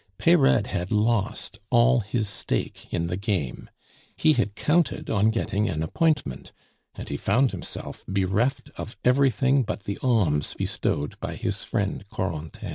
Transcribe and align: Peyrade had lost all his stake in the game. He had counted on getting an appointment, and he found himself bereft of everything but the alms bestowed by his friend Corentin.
Peyrade 0.17 0.65
had 0.65 0.91
lost 0.91 1.59
all 1.69 1.99
his 1.99 2.27
stake 2.27 2.91
in 2.91 3.05
the 3.05 3.17
game. 3.17 3.69
He 4.17 4.33
had 4.33 4.55
counted 4.55 5.11
on 5.11 5.29
getting 5.29 5.69
an 5.69 5.83
appointment, 5.83 6.51
and 6.95 7.07
he 7.07 7.17
found 7.17 7.51
himself 7.51 8.03
bereft 8.07 8.71
of 8.77 8.97
everything 9.05 9.61
but 9.61 9.83
the 9.83 9.99
alms 10.01 10.55
bestowed 10.55 11.19
by 11.19 11.35
his 11.35 11.63
friend 11.63 12.03
Corentin. 12.09 12.69